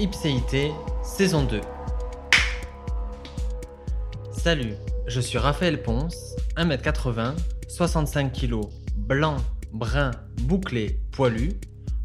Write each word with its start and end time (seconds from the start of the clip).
Ipséité, 0.00 0.70
saison 1.02 1.42
2. 1.42 1.60
Salut, 4.30 4.74
je 5.08 5.20
suis 5.20 5.38
Raphaël 5.38 5.82
Ponce, 5.82 6.36
1m80, 6.56 7.34
65 7.66 8.32
kg, 8.32 8.60
blanc, 8.96 9.38
brun, 9.72 10.12
bouclé, 10.42 11.00
poilu, 11.10 11.54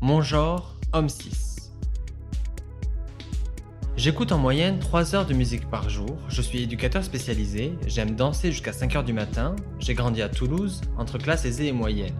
mon 0.01 0.23
genre, 0.23 0.75
homme 0.91 1.07
6. 1.07 1.71
J'écoute 3.95 4.31
en 4.31 4.39
moyenne 4.39 4.79
3 4.79 5.13
heures 5.13 5.27
de 5.27 5.35
musique 5.35 5.69
par 5.69 5.87
jour, 5.87 6.17
je 6.29 6.41
suis 6.41 6.63
éducateur 6.63 7.03
spécialisé, 7.03 7.73
j'aime 7.85 8.15
danser 8.15 8.51
jusqu'à 8.51 8.71
5h 8.71 9.03
du 9.05 9.13
matin, 9.13 9.55
j'ai 9.77 9.93
grandi 9.93 10.23
à 10.23 10.29
Toulouse, 10.29 10.81
entre 10.97 11.19
classe 11.19 11.45
aisée 11.45 11.67
et 11.67 11.73
moyenne. 11.73 12.17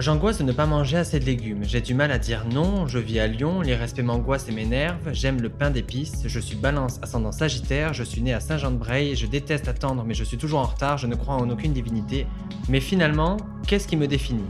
J'angoisse 0.00 0.38
de 0.38 0.42
ne 0.42 0.50
pas 0.50 0.66
manger 0.66 0.96
assez 0.96 1.20
de 1.20 1.24
légumes, 1.24 1.62
j'ai 1.62 1.80
du 1.80 1.94
mal 1.94 2.10
à 2.10 2.18
dire 2.18 2.44
non, 2.52 2.88
je 2.88 2.98
vis 2.98 3.20
à 3.20 3.28
Lyon, 3.28 3.60
les 3.60 3.76
respects 3.76 4.02
m'angoissent 4.02 4.48
et 4.48 4.52
m'énervent, 4.52 5.12
j'aime 5.12 5.40
le 5.40 5.48
pain 5.48 5.70
d'épices, 5.70 6.24
je 6.26 6.40
suis 6.40 6.56
balance 6.56 6.98
ascendant 7.00 7.30
sagittaire, 7.30 7.94
je 7.94 8.02
suis 8.02 8.20
né 8.20 8.34
à 8.34 8.40
Saint-Jean-de-Bray, 8.40 9.14
je 9.14 9.26
déteste 9.26 9.68
attendre 9.68 10.02
mais 10.04 10.14
je 10.14 10.24
suis 10.24 10.36
toujours 10.36 10.58
en 10.58 10.64
retard, 10.64 10.98
je 10.98 11.06
ne 11.06 11.14
crois 11.14 11.36
en 11.36 11.48
aucune 11.48 11.72
divinité. 11.72 12.26
Mais 12.68 12.80
finalement, 12.80 13.36
qu'est-ce 13.68 13.86
qui 13.86 13.96
me 13.96 14.08
définit? 14.08 14.48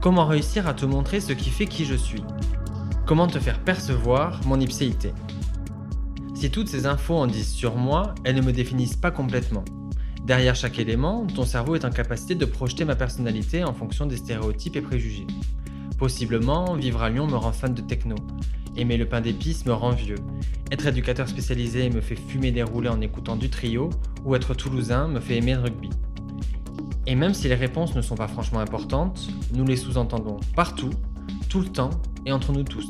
Comment 0.00 0.24
réussir 0.24 0.66
à 0.66 0.72
te 0.72 0.86
montrer 0.86 1.20
ce 1.20 1.34
qui 1.34 1.50
fait 1.50 1.66
qui 1.66 1.84
je 1.84 1.94
suis? 1.94 2.24
Comment 3.04 3.26
te 3.26 3.38
faire 3.38 3.58
percevoir 3.58 4.40
mon 4.46 4.58
ipséité? 4.58 5.12
Si 6.34 6.50
toutes 6.50 6.68
ces 6.68 6.86
infos 6.86 7.18
en 7.18 7.26
disent 7.26 7.52
sur 7.52 7.76
moi, 7.76 8.14
elles 8.24 8.34
ne 8.34 8.40
me 8.40 8.52
définissent 8.52 8.96
pas 8.96 9.10
complètement. 9.10 9.62
Derrière 10.24 10.54
chaque 10.54 10.78
élément, 10.78 11.26
ton 11.26 11.44
cerveau 11.44 11.74
est 11.74 11.84
en 11.84 11.90
capacité 11.90 12.36
de 12.36 12.44
projeter 12.44 12.84
ma 12.84 12.94
personnalité 12.94 13.64
en 13.64 13.74
fonction 13.74 14.06
des 14.06 14.16
stéréotypes 14.16 14.76
et 14.76 14.80
préjugés. 14.80 15.26
Possiblement, 15.98 16.74
vivre 16.74 17.02
à 17.02 17.10
Lyon 17.10 17.26
me 17.26 17.34
rend 17.34 17.52
fan 17.52 17.74
de 17.74 17.80
techno. 17.80 18.14
Aimer 18.76 18.96
le 18.96 19.08
pain 19.08 19.20
d'épices 19.20 19.66
me 19.66 19.72
rend 19.72 19.90
vieux. 19.90 20.18
Être 20.70 20.86
éducateur 20.86 21.28
spécialisé 21.28 21.90
me 21.90 22.00
fait 22.00 22.14
fumer 22.14 22.52
des 22.52 22.62
roulés 22.62 22.88
en 22.88 23.00
écoutant 23.00 23.34
du 23.34 23.50
trio, 23.50 23.90
ou 24.24 24.36
être 24.36 24.54
toulousain 24.54 25.08
me 25.08 25.18
fait 25.18 25.38
aimer 25.38 25.54
le 25.54 25.60
rugby. 25.60 25.90
Et 27.08 27.16
même 27.16 27.34
si 27.34 27.48
les 27.48 27.56
réponses 27.56 27.96
ne 27.96 28.00
sont 28.00 28.14
pas 28.14 28.28
franchement 28.28 28.60
importantes, 28.60 29.28
nous 29.52 29.64
les 29.64 29.76
sous-entendons 29.76 30.38
partout, 30.54 30.90
tout 31.48 31.60
le 31.60 31.68
temps 31.68 31.90
et 32.24 32.32
entre 32.32 32.52
nous 32.52 32.62
tous. 32.62 32.88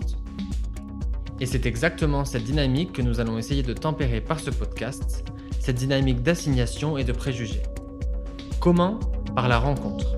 Et 1.41 1.47
c'est 1.47 1.65
exactement 1.65 2.27
cette 2.27 2.45
dynamique 2.45 2.93
que 2.93 3.03
nous 3.03 3.21
allons 3.21 3.39
essayer 3.39 3.63
de 3.63 3.73
tempérer 3.73 4.21
par 4.21 4.39
ce 4.39 4.51
podcast, 4.51 5.25
cette 5.63 5.77
dynamique 5.77 6.25
d'assignation 6.25 6.99
et 6.99 7.05
de 7.05 7.13
préjugés. 7.13 7.63
Comment 8.59 8.99
Par 9.37 9.47
la 9.47 9.61
rencontre. 9.61 10.17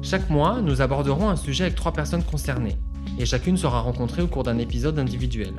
Chaque 0.00 0.30
mois, 0.30 0.60
nous 0.62 0.82
aborderons 0.82 1.28
un 1.28 1.34
sujet 1.34 1.64
avec 1.64 1.74
trois 1.74 1.92
personnes 1.92 2.22
concernées, 2.22 2.78
et 3.18 3.26
chacune 3.26 3.56
sera 3.56 3.80
rencontrée 3.80 4.22
au 4.22 4.28
cours 4.28 4.44
d'un 4.44 4.58
épisode 4.58 5.00
individuel. 5.00 5.54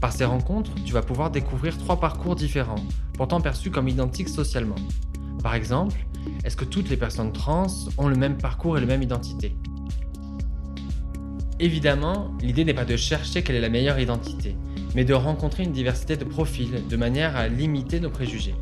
Par 0.00 0.12
ces 0.12 0.24
rencontres, 0.24 0.72
tu 0.86 0.94
vas 0.94 1.02
pouvoir 1.02 1.30
découvrir 1.30 1.76
trois 1.76 2.00
parcours 2.00 2.36
différents, 2.36 2.82
pourtant 3.18 3.42
perçus 3.42 3.70
comme 3.70 3.88
identiques 3.88 4.30
socialement. 4.30 4.76
Par 5.42 5.54
exemple, 5.54 6.06
est-ce 6.42 6.56
que 6.56 6.64
toutes 6.64 6.88
les 6.88 6.96
personnes 6.96 7.32
trans 7.32 7.66
ont 7.98 8.08
le 8.08 8.16
même 8.16 8.38
parcours 8.38 8.78
et 8.78 8.80
la 8.80 8.86
même 8.86 9.02
identité? 9.02 9.54
Évidemment, 11.62 12.30
l'idée 12.40 12.64
n'est 12.64 12.72
pas 12.72 12.86
de 12.86 12.96
chercher 12.96 13.42
quelle 13.42 13.56
est 13.56 13.60
la 13.60 13.68
meilleure 13.68 13.98
identité, 13.98 14.56
mais 14.94 15.04
de 15.04 15.12
rencontrer 15.12 15.62
une 15.62 15.72
diversité 15.72 16.16
de 16.16 16.24
profils 16.24 16.88
de 16.88 16.96
manière 16.96 17.36
à 17.36 17.48
limiter 17.48 18.00
nos 18.00 18.08
préjugés. 18.08 18.54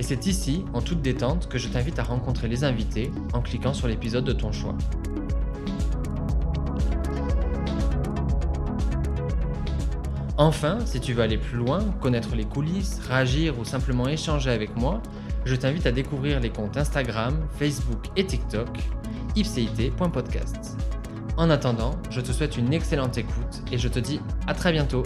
Et 0.00 0.02
c'est 0.02 0.26
ici, 0.26 0.64
en 0.74 0.80
toute 0.80 1.00
détente, 1.00 1.48
que 1.48 1.58
je 1.58 1.68
t'invite 1.68 2.00
à 2.00 2.02
rencontrer 2.02 2.48
les 2.48 2.64
invités 2.64 3.12
en 3.34 3.40
cliquant 3.40 3.72
sur 3.72 3.86
l'épisode 3.86 4.24
de 4.24 4.32
ton 4.32 4.50
choix. 4.50 4.76
Enfin, 10.36 10.78
si 10.86 10.98
tu 10.98 11.12
veux 11.12 11.22
aller 11.22 11.38
plus 11.38 11.58
loin, 11.58 11.84
connaître 12.00 12.34
les 12.34 12.46
coulisses, 12.46 12.98
réagir 13.08 13.60
ou 13.60 13.64
simplement 13.64 14.08
échanger 14.08 14.50
avec 14.50 14.74
moi, 14.76 15.00
je 15.44 15.54
t'invite 15.54 15.86
à 15.86 15.92
découvrir 15.92 16.40
les 16.40 16.50
comptes 16.50 16.76
Instagram, 16.76 17.46
Facebook 17.60 18.06
et 18.16 18.26
TikTok 18.26 18.70
ipcit.podcast. 19.36 20.79
En 21.40 21.48
attendant, 21.48 21.92
je 22.10 22.20
te 22.20 22.32
souhaite 22.32 22.58
une 22.58 22.70
excellente 22.74 23.16
écoute 23.16 23.62
et 23.72 23.78
je 23.78 23.88
te 23.88 23.98
dis 23.98 24.20
à 24.46 24.52
très 24.52 24.72
bientôt 24.72 25.04